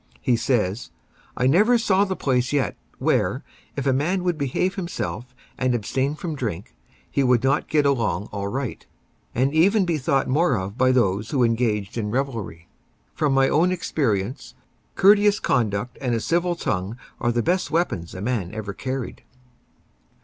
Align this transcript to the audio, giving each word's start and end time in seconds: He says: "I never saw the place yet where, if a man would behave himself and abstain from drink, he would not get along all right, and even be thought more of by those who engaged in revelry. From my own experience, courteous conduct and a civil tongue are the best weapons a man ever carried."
He 0.19 0.35
says: 0.35 0.89
"I 1.37 1.45
never 1.45 1.77
saw 1.77 2.05
the 2.05 2.15
place 2.15 2.51
yet 2.51 2.75
where, 2.97 3.43
if 3.75 3.85
a 3.85 3.93
man 3.93 4.23
would 4.23 4.35
behave 4.35 4.73
himself 4.73 5.35
and 5.59 5.75
abstain 5.75 6.15
from 6.15 6.35
drink, 6.35 6.73
he 7.11 7.23
would 7.23 7.43
not 7.43 7.67
get 7.69 7.85
along 7.85 8.27
all 8.31 8.47
right, 8.47 8.83
and 9.35 9.53
even 9.53 9.85
be 9.85 9.99
thought 9.99 10.27
more 10.27 10.55
of 10.55 10.75
by 10.75 10.91
those 10.91 11.29
who 11.29 11.43
engaged 11.43 11.99
in 11.99 12.09
revelry. 12.09 12.67
From 13.13 13.31
my 13.33 13.47
own 13.47 13.71
experience, 13.71 14.55
courteous 14.95 15.39
conduct 15.39 15.99
and 16.01 16.15
a 16.15 16.19
civil 16.19 16.55
tongue 16.55 16.97
are 17.19 17.31
the 17.31 17.43
best 17.43 17.69
weapons 17.69 18.15
a 18.15 18.21
man 18.21 18.51
ever 18.55 18.73
carried." 18.73 19.21